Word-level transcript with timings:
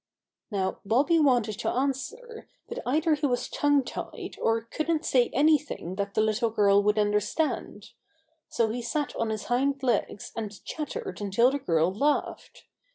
Now 0.49 0.79
Bobby 0.83 1.19
wanted 1.19 1.59
to 1.59 1.69
answer, 1.69 2.47
but 2.67 2.79
either 2.87 3.13
he 3.13 3.27
was 3.27 3.47
tongue 3.47 3.83
tied 3.83 4.35
or 4.41 4.61
couldn't 4.63 5.05
say 5.05 5.29
anything 5.31 5.93
that 5.97 6.15
the 6.15 6.21
little 6.21 6.49
girl 6.49 6.81
would 6.81 6.97
understand. 6.97 7.91
So 8.49 8.69
he 8.71 8.81
sat 8.81 9.15
on 9.15 9.29
his 9.29 9.43
hind 9.43 9.83
legs 9.83 10.31
and 10.35 10.65
chattered 10.65 11.21
until 11.21 11.51
the 11.51 11.59
girl 11.59 11.93
laughed. 11.93 12.65